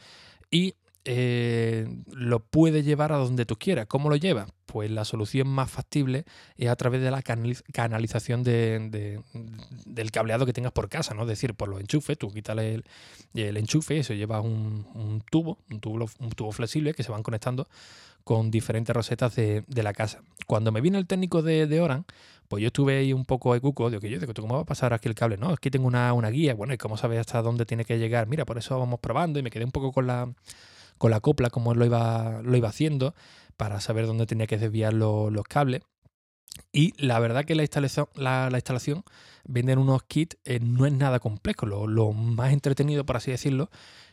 y 0.49 0.75
eh, 1.05 1.88
lo 2.11 2.39
puede 2.39 2.83
llevar 2.83 3.11
a 3.11 3.17
donde 3.17 3.45
tú 3.45 3.57
quieras. 3.57 3.88
¿Cómo 3.88 4.09
lo 4.09 4.15
lleva? 4.15 4.47
Pues 4.65 4.91
la 4.91 5.03
solución 5.03 5.47
más 5.47 5.69
factible 5.69 6.25
es 6.55 6.69
a 6.69 6.75
través 6.75 7.01
de 7.01 7.11
la 7.11 7.21
canalización 7.21 8.43
del 8.43 9.21
cableado 10.11 10.45
que 10.45 10.53
tengas 10.53 10.71
por 10.71 10.88
casa, 10.88 11.13
¿no? 11.13 11.23
Es 11.23 11.29
decir, 11.29 11.55
por 11.55 11.67
los 11.67 11.79
enchufes, 11.81 12.17
tú 12.17 12.31
quitas 12.31 12.57
el, 12.59 12.83
enchufe 13.33 13.95
y 13.95 13.99
eso 13.99 14.13
lleva 14.13 14.39
un, 14.41 15.23
tubo, 15.29 15.57
un 15.69 15.79
tubo, 15.79 16.09
un 16.19 16.29
tubo 16.29 16.51
flexible 16.51 16.93
que 16.93 17.03
se 17.03 17.11
van 17.11 17.23
conectando 17.23 17.67
con 18.29 18.51
diferentes 18.51 18.95
rosetas 18.95 19.36
de, 19.36 19.63
la 19.74 19.91
casa. 19.91 20.21
Cuando 20.45 20.71
me 20.71 20.81
vino 20.81 21.00
el 21.00 21.07
técnico 21.07 21.41
de, 21.41 21.81
Oran, 21.81 22.05
pues 22.48 22.62
yo 22.62 22.67
estuve 22.67 23.00
ahí 23.00 23.12
un 23.12 23.25
poco 23.25 23.55
de 23.55 23.59
cuco, 23.59 23.89
digo 23.89 24.03
yo 24.03 24.19
digo, 24.19 24.31
¿cómo 24.36 24.53
va 24.53 24.62
a 24.62 24.65
pasar 24.65 24.93
aquí 24.93 25.09
el 25.09 25.15
cable? 25.15 25.38
No, 25.38 25.51
es 25.51 25.59
que 25.59 25.71
tengo 25.71 25.88
una, 25.88 26.29
guía, 26.29 26.53
bueno, 26.53 26.71
¿y 26.75 26.77
cómo 26.77 26.95
sabes 26.95 27.19
hasta 27.19 27.41
dónde 27.41 27.65
tiene 27.65 27.86
que 27.86 27.98
llegar? 27.98 28.27
Mira, 28.27 28.45
por 28.45 28.59
eso 28.59 28.77
vamos 28.77 29.00
probando 29.00 29.39
y 29.39 29.41
me 29.41 29.50
quedé 29.50 29.65
un 29.65 29.71
poco 29.71 29.91
con 29.91 30.05
la, 30.05 30.31
copla, 31.21 31.50
como 31.50 31.74
lo 31.74 31.86
iba 31.86 32.67
haciendo, 32.67 33.15
para 33.57 33.81
saber 33.81 34.05
dónde 34.05 34.27
tenía 34.27 34.45
que 34.45 34.59
desviar 34.59 34.93
los 34.93 35.43
cables. 35.45 35.81
Y 36.71 36.93
la 36.97 37.19
verdad 37.19 37.45
que 37.45 37.55
la 37.55 37.63
instalación, 37.63 38.07
la, 38.15 38.49
instalación 38.53 39.03
venden 39.45 39.79
unos 39.79 40.03
kits, 40.03 40.37
eh, 40.45 40.59
no 40.59 40.85
es 40.85 40.93
nada 40.93 41.19
complejo. 41.19 41.65
Lo, 41.65 42.13
más 42.13 42.53
entretenido, 42.53 43.05
por 43.05 43.17
así 43.17 43.31
decirlo, 43.31 43.69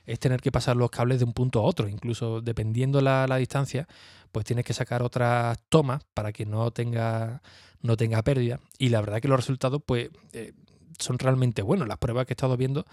es 0.07 0.19
tener 0.19 0.41
que 0.41 0.53
pasar 0.53 0.77
los 0.77 0.91
cables 0.91 1.19
de 1.19 1.25
un 1.25 1.33
punto 1.33 1.61
a 1.61 1.63
otro. 1.63 1.89
Incluso 1.89 2.41
dependiendo 2.41 3.01
la, 3.01 3.27
la 3.27 3.37
distancia, 3.37 3.89
pues 4.33 4.47
tienes 4.47 4.65
que 4.65 4.73
sacar 4.73 5.03
otras 5.03 5.59
tomas 5.69 6.03
para 6.15 6.33
que 6.33 6.47
no 6.47 6.71
tenga, 6.71 7.43
no 7.83 7.97
tenga 7.97 8.23
pérdida. 8.23 8.61
Y 8.79 8.91
la 8.91 9.01
verdad 9.01 9.21
que 9.21 9.29
los 9.29 9.39
resultados, 9.39 9.83
pues, 9.85 10.11
eh, 10.33 10.53
son 10.99 11.19
realmente 11.19 11.63
buenos. 11.63 11.89
Las 11.89 11.99
pruebas 11.99 12.27
que 12.27 12.33
he 12.33 12.35
estado 12.35 12.57
viendo, 12.57 12.85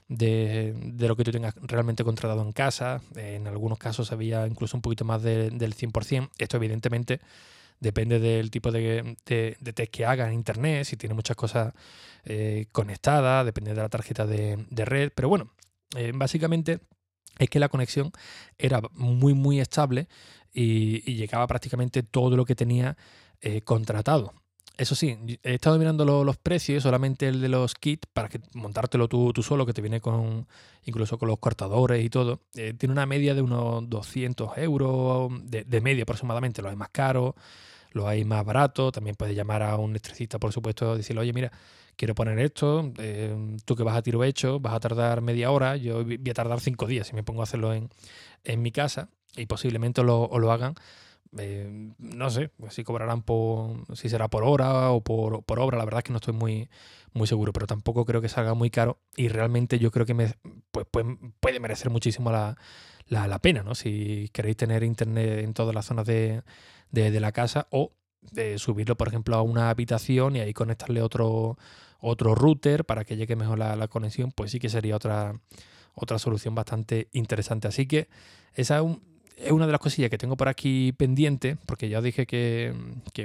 de, 0.09 0.75
de, 0.75 1.09
lo 1.09 1.17
que 1.17 1.25
tú 1.25 1.31
tengas 1.31 1.55
realmente 1.63 2.03
contratado 2.05 2.43
en 2.43 2.53
casa. 2.53 3.01
En 3.15 3.47
algunos 3.47 3.79
casos 3.79 4.11
había 4.13 4.47
incluso 4.47 4.77
un 4.77 4.83
poquito 4.83 5.05
más 5.05 5.23
del 5.23 5.59
100%. 5.59 6.31
Esto 6.39 6.57
evidentemente 6.57 7.21
depende 7.81 8.19
del 8.19 8.51
tipo 8.51 8.73
de, 8.73 9.17
de, 9.27 9.73
test 9.73 9.93
que 9.93 10.05
hagas 10.05 10.29
en 10.29 10.35
Internet, 10.35 10.85
si 10.85 10.97
tiene 10.97 11.15
muchas 11.15 11.37
cosas 11.37 11.73
eh, 12.25 12.67
conectadas, 12.73 13.45
depende 13.45 13.75
de 13.75 13.81
la 13.81 13.89
tarjeta 13.89 14.27
de, 14.27 14.67
red. 14.71 15.13
Pero 15.15 15.29
bueno, 15.29 15.53
eh, 15.97 16.13
básicamente 16.15 16.81
es 17.39 17.49
que 17.49 17.61
la 17.61 17.69
conexión 17.69 18.11
era 18.59 18.81
muy, 18.93 19.35
muy 19.35 19.61
estable 19.61 20.09
y, 20.53 21.01
llegaba 21.15 21.47
prácticamente 21.47 22.03
todo 22.03 22.37
lo 22.37 22.45
que 22.45 22.55
tenía 22.55 22.97
eh, 23.41 23.63
contratado. 23.63 24.35
Eso 24.79 24.95
sí, 24.95 25.19
he 25.43 25.55
estado 25.55 25.77
mirando 25.77 26.05
los 26.05 26.37
precios, 26.37 26.85
solamente 26.85 27.27
el 27.27 27.41
de 27.41 27.49
los 27.49 27.75
kits, 27.75 28.07
para 28.13 28.29
que 28.29 28.41
montártelo 28.55 29.09
tú, 29.09 29.33
tú 29.33 29.43
solo, 29.43 29.67
que 29.67 29.73
te 29.73 29.83
viene 29.83 30.01
con 30.01 30.47
incluso 30.85 31.19
con 31.19 31.29
los 31.29 31.41
cortadores 31.41 32.05
y 32.05 32.09
todo. 32.09 32.43
Eh, 32.55 32.75
tiene 32.79 32.93
una 32.93 33.05
media 33.05 33.35
de 33.35 33.43
unos 33.43 33.91
200 33.91 34.57
euros, 34.59 35.33
de, 35.43 35.81
media 35.81 36.05
aproximadamente. 36.05 36.63
Los 36.63 36.71
hay 36.71 36.77
más 36.77 36.91
caros, 36.91 37.35
los 37.91 38.07
hay 38.07 38.25
más 38.25 38.45
baratos. 38.45 38.93
También 38.93 39.17
puedes 39.17 39.35
llamar 39.35 39.65
a 39.65 39.77
un 39.77 39.91
electricista, 39.91 40.39
por 40.39 40.53
supuesto, 40.53 40.97
decirle, 40.97 41.23
oye, 41.23 41.33
mira, 41.33 41.51
quiero 41.97 42.15
poner 42.15 42.39
esto, 42.39 42.93
eh, 42.99 43.57
tú 43.65 43.75
que 43.75 43.83
vas 43.83 43.97
a 43.97 44.03
tiro 44.03 44.23
hecho, 44.23 44.61
vas 44.61 44.75
a 44.75 44.81
tardar 44.81 45.23
media 45.23 45.51
hora, 45.51 45.77
yo 45.77 46.05
voy 46.05 46.31
a 46.31 46.35
tardar 46.35 46.61
cinco 46.61 46.87
días 46.87 47.09
si 47.09 47.17
me 47.17 47.25
pongo 47.25 47.41
a 47.41 47.45
hacerlo 47.45 47.75
en, 47.75 47.91
en 48.45 48.63
mi 48.63 48.71
casa 48.71 49.09
y 49.37 49.47
posiblemente 49.47 50.05
lo, 50.05 50.31
lo 50.39 50.53
hagan 50.53 50.77
eh, 51.37 51.93
no 51.99 52.31
sé 52.31 52.49
pues 52.49 52.75
si 52.75 52.85
cobrarán 52.85 53.23
por 53.23 53.85
si 53.97 54.09
será 54.09 54.29
por 54.29 54.45
hora 54.45 54.91
o 54.91 55.03
por, 55.03 55.43
por, 55.45 55.61
obra 55.61 55.77
la 55.77 55.85
verdad 55.85 55.99
es 55.99 56.05
que 56.05 56.13
no 56.13 56.19
estoy 56.19 56.35
muy 56.35 56.71
muy 57.13 57.27
seguro 57.27 57.53
pero 57.53 57.67
tampoco 57.67 58.05
creo 58.05 58.21
que 58.21 58.29
salga 58.29 58.55
muy 58.55 58.71
caro 58.71 58.99
y 59.17 59.29
realmente 59.29 59.79
yo 59.79 59.91
creo 59.91 60.07
que 60.07 60.15
me, 60.15 60.33
pues, 60.71 60.87
puede 61.41 61.61
merecer 61.61 61.91
muchísimo 61.91 62.31
la, 62.31 62.57
la, 63.09 63.39
pena 63.41 63.63
no 63.63 63.75
si 63.75 64.31
queréis 64.33 64.57
tener 64.57 64.83
internet 64.83 65.41
en 65.41 65.53
todas 65.53 65.75
las 65.75 65.87
zonas 65.87 66.07
de, 66.07 66.43
de, 66.91 67.21
la 67.21 67.33
casa 67.33 67.67
o 67.71 67.93
de 68.21 68.59
subirlo 68.59 68.97
por 68.97 69.09
ejemplo 69.09 69.37
a 69.37 69.43
una 69.43 69.71
habitación 69.71 70.37
y 70.37 70.41
ahí 70.41 70.55
conectarle 70.55 71.03
otro 71.03 71.59
otro 72.01 72.35
router 72.35 72.85
para 72.85 73.05
que 73.05 73.17
llegue 73.17 73.37
mejor 73.37 73.59
la, 73.59 73.77
la 73.77 73.89
conexión 73.89 74.33
pues 74.33 74.51
sí 74.51 74.59
que 74.59 74.69
sería 74.69 74.97
otra 74.97 75.35
otra 76.01 76.19
solución 76.19 76.55
bastante 76.55 77.09
interesante. 77.13 77.69
Así 77.69 77.87
que 77.87 78.09
esa 78.55 78.77
es 78.77 78.83
un, 78.83 79.03
es 79.41 79.53
una 79.53 79.67
de 79.67 79.73
las 79.73 79.81
cosillas 79.81 80.11
que 80.11 80.19
tengo 80.19 80.37
por 80.37 80.49
aquí 80.49 80.93
pendiente, 80.93 81.57
porque 81.67 81.89
ya 81.89 81.99
os 81.99 82.05
dije 82.05 82.27
que, 82.27 82.75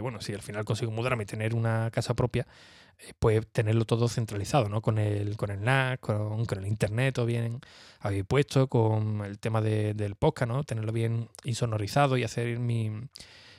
bueno, 0.01 0.21
si 0.21 0.33
al 0.33 0.41
final 0.41 0.65
consigo 0.65 0.91
mudarme 0.91 1.23
y 1.23 1.25
tener 1.25 1.55
una 1.55 1.89
casa 1.91 2.13
propia, 2.13 2.47
eh, 2.99 3.13
pues 3.19 3.45
tenerlo 3.47 3.85
todo 3.85 4.07
centralizado, 4.07 4.69
¿no? 4.69 4.81
Con 4.81 4.99
el, 4.99 5.35
con 5.37 5.49
el 5.49 5.63
NAS, 5.63 5.99
con, 5.99 6.45
el 6.57 6.67
internet, 6.67 7.15
todo 7.15 7.25
bien 7.25 7.59
habéis 7.99 8.25
puesto, 8.25 8.67
con 8.67 9.25
el 9.25 9.39
tema 9.39 9.61
del 9.61 10.15
podcast, 10.15 10.51
¿no? 10.51 10.63
Tenerlo 10.63 10.91
bien 10.91 11.29
insonorizado 11.43 12.17
y 12.17 12.23
hacer 12.23 12.59
mi, 12.59 12.91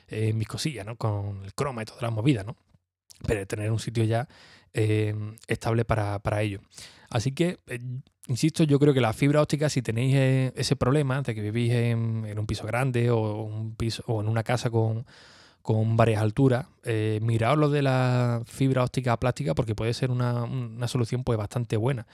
eh, 0.07 0.33
mis 0.33 0.47
cosillas, 0.47 0.85
¿no? 0.85 0.95
Con 0.95 1.43
el 1.43 1.53
croma 1.53 1.81
y 1.81 1.85
todas 1.85 2.03
las 2.03 2.11
movidas, 2.13 2.45
¿no? 2.45 2.55
Pero 3.27 3.45
tener 3.47 3.71
un 3.71 3.79
sitio 3.79 4.03
ya 4.03 4.27
eh, 4.73 5.15
estable 5.47 5.85
para, 5.85 6.19
para 6.19 6.41
ello. 6.41 6.61
Así 7.09 7.31
que 7.31 7.59
Insisto, 8.27 8.63
yo 8.63 8.79
creo 8.79 8.93
que 8.93 9.01
la 9.01 9.13
fibra 9.13 9.41
óptica, 9.41 9.69
si 9.69 9.83
tenéis 9.83 10.15
eh, 10.15 10.53
ese 10.55 10.75
problema 10.75 11.21
de 11.21 11.35
que 11.35 11.41
vivís 11.41 11.71
en, 11.73 12.39
un 12.39 12.47
piso 12.47 12.65
grande 12.65 13.11
o, 13.11 13.47
en 13.47 14.27
una 14.27 14.43
casa 14.43 14.71
con, 14.71 15.05
varias 15.95 16.21
alturas, 16.21 16.65
eh, 16.83 17.19
miraos 17.21 17.57
lo 17.57 17.69
de 17.69 17.83
la 17.83 18.41
fibra 18.45 18.83
óptica 18.83 19.19
plástica 19.19 19.53
porque 19.53 19.75
puede 19.75 19.93
ser 19.93 20.09
una, 20.09 20.47
solución 20.87 21.23
pues 21.23 21.37
bastante 21.37 21.77
buena. 21.77 22.07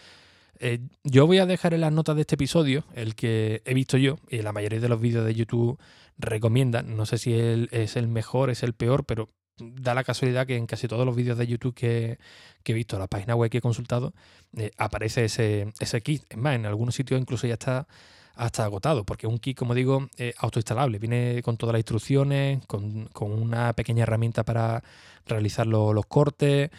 Eh, 0.60 0.80
yo 1.04 1.26
voy 1.28 1.38
a 1.38 1.46
dejar 1.46 1.74
en 1.74 1.82
las 1.82 1.94
notas 1.94 2.16
de 2.16 2.22
este 2.22 2.36
episodio 2.36 2.84
el 2.94 3.16
que 3.16 3.62
he 3.66 3.74
visto 3.74 3.98
yo 3.98 4.18
y 4.30 4.42
la 4.42 4.52
mayoría 4.52 4.82
de 4.82 4.90
los 4.90 5.00
vídeos 5.00 5.26
de 5.26 5.34
YouTube 5.34 5.80
recomiendan. 6.18 6.98
No 6.98 7.06
sé 7.06 7.18
si 7.18 7.34
es 7.34 7.96
el 7.96 8.08
mejor, 8.10 8.50
es 8.50 8.64
el 8.64 8.74
peor, 8.74 9.06
pero 9.06 9.30
da 9.76 9.94
la 9.94 10.04
casualidad 10.04 10.46
que 10.48 10.56
en 10.56 10.68
casi 10.68 10.88
todos 10.88 11.06
los 11.06 11.16
vídeos 11.16 11.38
de 11.38 11.48
YouTube 11.48 11.74
que, 11.74 12.18
he 12.64 12.74
visto, 12.74 13.00
la 13.00 13.08
página 13.08 13.36
web 13.36 13.50
que 13.50 13.60
he 13.60 13.62
consultado, 13.62 14.14
eh, 14.58 14.72
aparece 14.78 15.26
ese, 15.26 15.74
ese 15.80 16.02
kit. 16.02 16.24
Es 16.30 16.38
más, 16.38 16.56
en 16.56 16.66
algunos 16.66 16.96
sitios 16.96 17.20
incluso 17.20 17.48
ya 17.48 17.54
está 17.54 17.88
hasta 18.36 18.64
agotado, 18.64 19.04
porque 19.06 19.28
es 19.28 19.32
un 19.32 19.40
kit, 19.40 19.58
como 19.58 19.76
digo, 19.76 20.08
autoinstalable. 20.38 21.00
Viene 21.00 21.42
con 21.44 21.58
todas 21.58 21.74
las 21.74 21.80
instrucciones, 21.80 22.66
con, 22.66 23.10
una 23.20 23.74
pequeña 23.74 24.04
herramienta 24.04 24.44
para 24.44 24.84
realizar 25.26 25.68
los 25.68 26.06
cortes, 26.08 26.72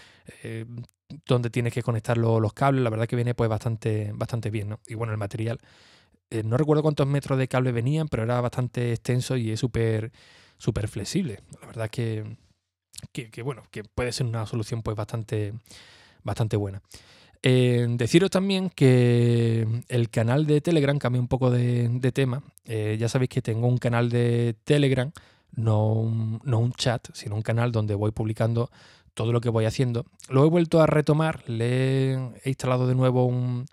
eh, 0.43 0.67
donde 1.27 1.51
tienes 1.51 1.73
que 1.73 1.83
conectar 1.83 2.17
los 2.17 2.53
cables. 2.53 2.83
La 2.83 2.91
verdad 2.91 3.07
que 3.07 3.17
viene 3.17 3.35
pues 3.35 3.49
bastante, 3.51 4.13
bastante 4.15 4.51
bien, 4.51 4.71
¿no? 4.71 4.81
Y 4.87 4.95
bueno, 4.95 5.13
el 5.13 5.19
material. 5.19 5.59
Eh, 6.31 6.43
no 6.43 6.57
recuerdo 6.57 6.83
cuántos 6.83 7.07
metros 7.07 7.39
de 7.39 7.47
cable 7.47 7.73
venían, 7.73 8.09
pero 8.09 8.23
era 8.23 8.41
bastante 8.41 8.93
extenso 8.93 9.37
y 9.37 9.51
es 9.51 9.61
súper 9.61 10.13
súper 10.63 10.87
flexible. 10.87 11.41
La 11.61 11.67
verdad 11.67 11.91
que, 11.91 12.25
que, 13.11 13.43
bueno, 13.43 13.63
que 13.71 13.85
puede 13.85 14.13
ser 14.13 14.27
una 14.27 14.47
solución 14.47 14.83
pues 14.83 14.97
bastante, 14.97 15.53
bastante 16.23 16.57
buena. 16.57 16.83
Eh, 17.43 17.87
deciros 17.91 18.31
también 18.31 18.71
que 18.71 19.67
el 19.89 20.11
canal 20.11 20.47
de 20.47 20.61
Telegram 20.61 20.99
cambia 20.99 21.21
un 21.21 21.29
poco 21.29 21.51
de, 21.51 22.13
tema. 22.15 22.43
Eh, 22.65 22.97
ya 22.99 23.09
sabéis 23.09 23.31
que 23.31 23.43
tengo 23.43 23.67
un 23.67 23.79
canal 23.79 24.11
de 24.11 24.55
Telegram, 24.65 25.11
no 25.57 25.93
un, 25.93 26.41
no 26.45 26.61
un 26.61 26.73
chat, 26.73 27.09
sino 27.15 27.35
un 27.35 27.43
canal 27.43 27.73
donde 27.73 27.95
voy 27.95 28.13
publicando 28.13 28.71
todo 29.15 29.33
lo 29.33 29.41
que 29.41 29.49
voy 29.49 29.65
haciendo. 29.65 30.07
Lo 30.29 30.45
he 30.45 30.49
vuelto 30.49 30.81
a 30.81 30.87
retomar, 30.87 31.49
le 31.49 32.15
he 32.15 32.49
instalado 32.49 32.87
de 32.87 32.95
nuevo 32.95 33.27
un, 33.27 33.67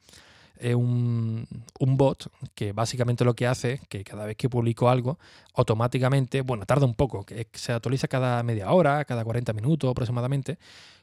es 0.59 0.75
un, 0.75 1.47
bot 1.79 2.31
que 2.53 2.73
básicamente 2.73 3.25
lo 3.25 3.33
que 3.33 3.47
hace 3.47 3.73
es 3.73 3.87
que 3.87 4.03
cada 4.03 4.25
vez 4.25 4.35
que 4.35 4.49
publico 4.49 4.89
algo, 4.89 5.17
automáticamente, 5.53 6.41
bueno, 6.41 6.65
tarda 6.65 6.85
un 6.85 6.95
poco, 6.95 7.25
que 7.25 7.47
se 7.53 7.71
actualiza 7.71 8.07
cada 8.07 8.43
media 8.43 8.71
hora, 8.71 9.03
cada 9.05 9.23
40 9.23 9.53
minutos 9.53 9.89
aproximadamente, 9.89 10.59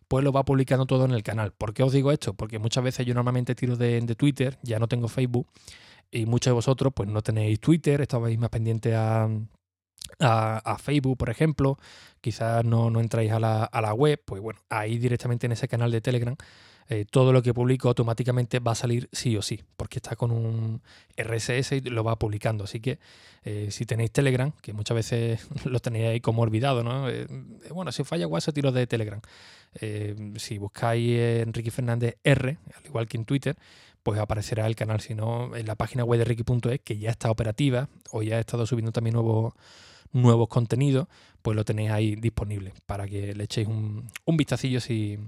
pues 0.08 0.22
lo 0.24 0.32
va 0.32 0.44
publicando 0.44 0.86
todo 0.86 1.04
en 1.04 1.12
el 1.12 1.22
canal. 1.22 1.52
¿Por 1.52 1.74
qué 1.74 1.82
os 1.82 1.92
digo 1.92 2.12
esto? 2.12 2.34
Porque 2.34 2.58
muchas 2.58 2.84
veces 2.84 3.06
yo 3.06 3.14
normalmente 3.14 3.54
tiro 3.54 3.76
de, 3.76 4.00
Twitter, 4.16 4.58
ya 4.62 4.78
no 4.78 4.88
tengo 4.88 5.08
Facebook, 5.08 5.48
y 6.10 6.26
muchos 6.26 6.50
de 6.50 6.54
vosotros 6.54 6.92
pues 6.94 7.08
no 7.08 7.22
tenéis 7.22 7.58
Twitter, 7.60 8.00
estabais 8.00 8.38
más 8.38 8.50
pendientes 8.50 8.94
a, 8.94 9.28
a, 10.20 10.78
Facebook, 10.78 11.16
por 11.16 11.30
ejemplo, 11.30 11.78
quizás 12.20 12.64
no, 12.64 12.90
no 12.90 13.00
entráis 13.00 13.32
a 13.32 13.40
la, 13.40 13.64
a 13.64 13.80
la 13.80 13.92
web, 13.94 14.22
pues 14.24 14.40
bueno, 14.40 14.60
ahí 14.68 14.98
directamente 14.98 15.46
en 15.46 15.52
ese 15.52 15.66
canal 15.66 15.90
de 15.90 16.00
Telegram 16.00 16.36
eh, 16.88 17.04
todo 17.10 17.32
lo 17.32 17.42
que 17.42 17.52
publico 17.52 17.88
automáticamente 17.88 18.60
va 18.60 18.72
a 18.72 18.74
salir 18.76 19.08
sí 19.12 19.36
o 19.36 19.42
sí, 19.42 19.62
porque 19.76 19.98
está 19.98 20.14
con 20.14 20.30
un 20.30 20.80
RSS 21.16 21.72
y 21.72 21.80
lo 21.80 22.04
va 22.04 22.16
publicando. 22.16 22.64
Así 22.64 22.80
que 22.80 22.98
eh, 23.44 23.68
si 23.70 23.86
tenéis 23.86 24.12
Telegram, 24.12 24.52
que 24.62 24.72
muchas 24.72 24.94
veces 24.94 25.46
lo 25.64 25.80
tenéis 25.80 26.06
ahí 26.06 26.20
como 26.20 26.42
olvidado, 26.42 26.84
¿no? 26.84 27.08
Eh, 27.08 27.26
bueno, 27.70 27.90
si 27.92 28.04
falla 28.04 28.26
WhatsApp, 28.26 28.54
tiro 28.54 28.72
de 28.72 28.86
Telegram. 28.86 29.20
si 30.36 30.58
buscáis 30.58 31.18
Enrique 31.42 31.70
Fernández 31.70 32.16
R, 32.22 32.58
al 32.74 32.86
igual 32.86 33.08
que 33.08 33.16
en 33.16 33.24
Twitter, 33.24 33.56
pues 34.02 34.20
aparecerá 34.20 34.66
el 34.66 34.76
canal, 34.76 35.00
si 35.00 35.14
no, 35.14 35.56
en 35.56 35.66
la 35.66 35.74
página 35.74 36.04
web 36.04 36.18
de 36.18 36.24
Ricky.es, 36.24 36.80
que 36.80 36.98
ya 36.98 37.10
está 37.10 37.30
operativa, 37.30 37.88
o 38.12 38.22
ya 38.22 38.36
he 38.36 38.40
estado 38.40 38.64
subiendo 38.66 38.92
también 38.92 39.14
nuevos 39.14 39.54
nuevos 40.12 40.48
contenidos, 40.48 41.08
pues 41.42 41.56
lo 41.56 41.64
tenéis 41.64 41.90
ahí 41.90 42.16
disponible 42.16 42.72
para 42.86 43.06
que 43.06 43.34
le 43.34 43.44
echéis 43.44 43.68
un, 43.68 44.08
un 44.24 44.36
vistacillo 44.36 44.80
si, 44.80 45.18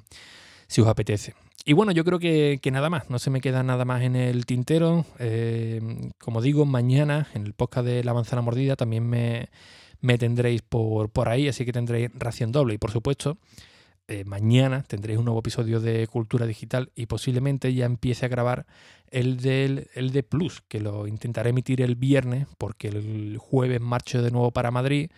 si 0.67 0.81
os 0.81 0.89
apetece. 0.89 1.35
Y 1.69 1.75
bueno, 1.75 1.93
yo 1.93 2.03
creo 2.03 2.19
que, 2.19 2.59
nada 2.73 2.89
más, 2.89 3.11
no 3.11 3.19
se 3.19 3.29
me 3.29 3.43
queda 3.43 3.63
nada 3.63 3.85
más 3.85 4.01
en 4.01 4.17
el 4.17 4.47
tintero. 4.47 5.05
Eh, 5.19 5.83
como 6.19 6.41
digo, 6.41 6.65
mañana 6.65 7.29
en 7.35 7.45
el 7.45 7.53
podcast 7.53 7.87
de 7.87 8.03
La 8.03 8.15
Manzana 8.15 8.41
Mordida 8.41 8.75
también 8.75 9.07
me, 9.07 9.51
tendréis 10.17 10.63
por, 10.63 11.11
por, 11.11 11.29
ahí, 11.29 11.47
así 11.47 11.67
que 11.67 11.73
tendréis 11.75 12.09
ración 12.15 12.53
doble. 12.53 12.73
Y 12.73 12.79
por 12.79 12.91
supuesto, 12.91 13.37
eh, 14.07 14.25
mañana 14.25 14.83
tendréis 14.89 15.19
un 15.19 15.27
nuevo 15.27 15.41
episodio 15.41 15.79
de 15.79 16.07
Cultura 16.07 16.47
Digital 16.47 16.91
y 16.95 17.05
posiblemente 17.05 17.75
ya 17.75 17.85
empiece 17.85 18.25
a 18.25 18.31
grabar 18.31 18.65
el, 19.11 19.37
del, 19.37 19.89
el 19.93 20.11
de 20.13 20.23
Plus, 20.23 20.63
que 20.69 20.81
lo 20.81 21.07
intentaré 21.07 21.51
emitir 21.51 21.83
el 21.83 21.97
viernes 21.97 22.47
porque 22.57 22.89
el 22.89 23.37
jueves 23.39 23.83
marcho 23.83 24.23
de 24.23 24.31
nuevo 24.31 24.53
para 24.53 24.71
Madrid 24.71 25.11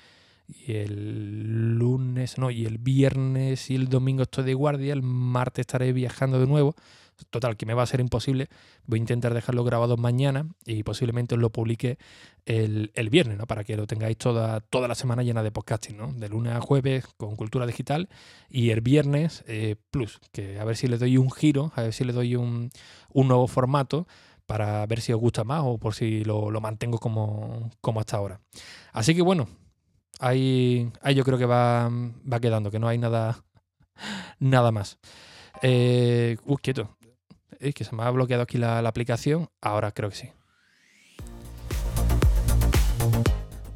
y 0.66 0.72
el 0.72 1.78
lunes, 1.78 2.38
no, 2.38 2.50
y 2.50 2.66
el 2.66 2.78
viernes 2.78 3.70
y 3.70 3.74
el 3.74 3.88
domingo 3.88 4.22
estoy 4.22 4.44
de 4.44 4.54
guardia, 4.54 4.92
el 4.92 5.02
martes 5.02 5.62
estaré 5.62 5.92
viajando 5.92 6.38
de 6.40 6.46
nuevo, 6.46 6.74
Total, 7.28 7.56
que 7.56 7.66
me 7.66 7.74
va 7.74 7.82
a 7.82 7.86
ser 7.86 8.00
imposible. 8.00 8.48
Voy 8.86 8.98
a 8.98 9.02
intentar 9.02 9.34
dejarlo 9.34 9.64
grabado 9.64 9.96
mañana 9.96 10.48
y 10.64 10.82
posiblemente 10.82 11.34
os 11.34 11.40
lo 11.40 11.50
publique 11.50 11.98
el, 12.46 12.90
viernes, 13.10 13.36
¿no? 13.36 13.46
Para 13.46 13.64
que 13.64 13.76
lo 13.76 13.86
tengáis 13.86 14.16
toda, 14.16 14.60
toda 14.60 14.88
la 14.88 14.94
semana 14.94 15.22
llena 15.22 15.42
de 15.42 15.50
podcasting, 15.50 15.96
¿no? 15.96 16.12
De 16.12 16.28
lunes 16.28 16.54
a 16.54 16.60
jueves 16.60 17.06
con 17.16 17.36
cultura 17.36 17.66
digital 17.66 18.08
y 18.48 18.70
el 18.70 18.80
viernes 18.80 19.44
eh, 19.46 19.76
plus, 19.90 20.20
que 20.32 20.58
a 20.58 20.64
ver 20.64 20.76
si 20.76 20.86
le 20.86 20.98
doy 20.98 21.18
un 21.18 21.30
giro, 21.30 21.72
a 21.76 21.82
ver 21.82 21.92
si 21.92 22.04
le 22.04 22.12
doy 22.12 22.36
un, 22.36 22.70
nuevo 23.12 23.46
formato 23.46 24.06
para 24.46 24.84
ver 24.86 25.00
si 25.00 25.12
os 25.12 25.20
gusta 25.20 25.44
más 25.44 25.62
o 25.64 25.78
por 25.78 25.94
si 25.94 26.24
lo, 26.24 26.50
mantengo 26.60 26.98
como, 26.98 27.70
como 27.80 28.00
hasta 28.00 28.16
ahora. 28.16 28.40
Así 28.92 29.14
que 29.14 29.22
bueno, 29.22 29.48
ahí, 30.18 30.90
ahí 31.02 31.14
yo 31.14 31.24
creo 31.24 31.38
que 31.38 31.46
va, 31.46 31.88
va 31.90 32.40
quedando, 32.40 32.70
que 32.70 32.78
no 32.78 32.88
hay 32.88 32.98
nada, 32.98 33.44
nada 34.38 34.72
más. 34.72 34.98
Eh, 35.62 36.36
uh, 36.44 36.56
quieto. 36.56 36.96
Es 37.58 37.74
que 37.74 37.84
se 37.84 37.94
me 37.94 38.02
ha 38.02 38.10
bloqueado 38.10 38.42
aquí 38.42 38.58
la, 38.58 38.78
aplicación. 38.78 39.48
Ahora 39.60 39.92
creo 39.92 40.08
que 40.08 40.16
sí. 40.16 40.30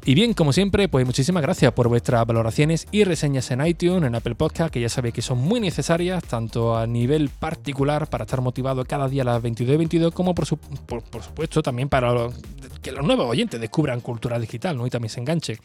Y 0.07 0.13
bien, 0.13 0.35
como 0.35 0.53
siempre, 0.53 0.87
pues 0.87 1.03
muchísimas 1.03 1.41
gracias 1.41 1.71
por 1.73 1.87
vuestras 1.87 2.27
valoraciones 2.27 2.87
y 2.91 3.03
reseñas 3.05 3.49
en 3.49 3.65
iTunes, 3.65 4.03
en 4.03 4.13
Apple 4.13 4.35
Podcast, 4.35 4.71
que 4.71 4.79
ya 4.79 4.89
sabéis 4.89 5.15
que 5.15 5.23
son 5.23 5.39
muy 5.39 5.59
necesarias, 5.59 6.23
tanto 6.23 6.77
a 6.77 6.85
nivel 6.85 7.29
particular 7.29 8.07
para 8.07 8.25
estar 8.25 8.39
motivado 8.41 8.85
cada 8.85 9.09
día 9.09 9.23
a 9.23 9.25
las 9.25 9.41
22 9.41 9.73
y 9.73 9.77
22, 9.77 10.13
como 10.13 10.35
por, 10.35 10.45
supuesto 10.45 11.63
también 11.63 11.89
para 11.89 12.13
que 12.83 12.91
los 12.91 13.03
nuevos 13.03 13.25
oyentes 13.27 13.59
descubran 13.59 13.99
cultura 13.99 14.37
digital 14.37 14.77
¿no? 14.77 14.85
y 14.85 14.91
también 14.91 15.09
se 15.09 15.21
enganche. 15.21 15.57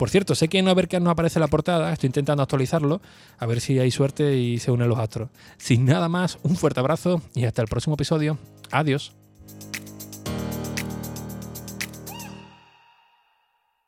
Por 0.00 0.08
cierto, 0.08 0.34
sé 0.34 0.48
que 0.48 0.56
en 0.56 0.66
Overcast 0.66 1.04
no 1.04 1.10
aparece 1.10 1.38
la 1.40 1.48
portada, 1.48 1.92
estoy 1.92 2.06
intentando 2.06 2.42
actualizarlo, 2.42 3.02
a 3.36 3.44
ver 3.44 3.60
si 3.60 3.78
hay 3.78 3.90
suerte 3.90 4.34
y 4.34 4.58
se 4.58 4.70
unen 4.70 4.88
los 4.88 4.98
astros. 4.98 5.28
Sin 5.58 5.84
nada 5.84 6.08
más, 6.08 6.38
un 6.42 6.56
fuerte 6.56 6.80
abrazo 6.80 7.20
y 7.34 7.44
hasta 7.44 7.60
el 7.60 7.68
próximo 7.68 7.96
episodio. 7.96 8.38
Adiós. 8.70 9.12